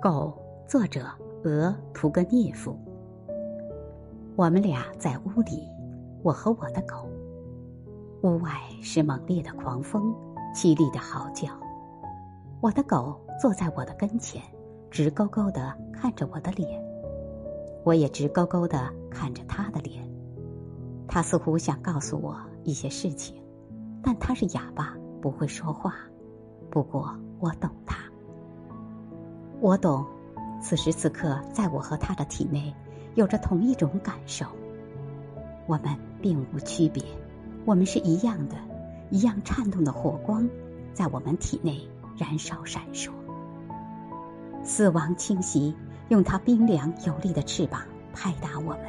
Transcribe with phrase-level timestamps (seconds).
[0.00, 0.32] 狗，
[0.66, 1.04] 作者
[1.44, 2.74] 俄图格涅夫。
[4.34, 5.68] 我们俩在屋里，
[6.22, 7.06] 我和我的狗。
[8.22, 8.50] 屋外
[8.80, 10.10] 是猛烈的狂风，
[10.54, 11.50] 凄厉的嚎叫。
[12.62, 14.42] 我的狗坐在我的跟前，
[14.90, 16.82] 直勾勾的看着我的脸。
[17.84, 20.02] 我也直勾勾的看着它的脸。
[21.06, 23.36] 它似乎想告诉我一些事情，
[24.02, 25.96] 但它是哑巴，不会说话。
[26.70, 27.89] 不过我懂它。
[29.62, 30.06] 我懂，
[30.58, 32.74] 此时此刻，在我和他的体内，
[33.14, 34.46] 有着同一种感受。
[35.66, 37.04] 我们并无区别，
[37.66, 38.56] 我们是一样的，
[39.10, 40.48] 一样颤动的火光，
[40.94, 41.86] 在我们体内
[42.16, 43.10] 燃烧闪烁。
[44.64, 45.74] 死亡侵袭，
[46.08, 47.82] 用它冰凉有力的翅膀
[48.14, 48.84] 拍打我们，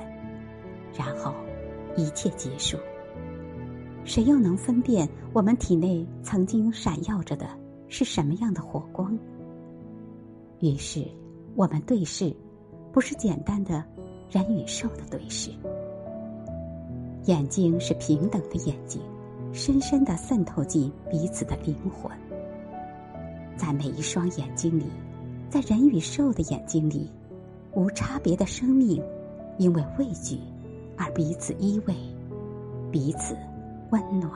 [0.98, 1.34] 然后
[1.98, 2.78] 一切结束。
[4.06, 7.46] 谁又能分辨我们体内曾经闪耀着的
[7.90, 9.20] 是什么样的火光？
[10.62, 11.04] 于是，
[11.56, 12.32] 我们对视，
[12.92, 13.84] 不是简单的
[14.30, 15.50] 人与兽的对视。
[17.26, 19.02] 眼睛是平等的眼睛，
[19.52, 22.12] 深深的渗透进彼此的灵魂。
[23.58, 24.86] 在每一双眼睛里，
[25.50, 27.10] 在人与兽的眼睛里，
[27.74, 29.04] 无差别的生命，
[29.58, 30.38] 因为畏惧
[30.96, 31.96] 而彼此依偎，
[32.92, 33.36] 彼此
[33.90, 34.32] 温暖。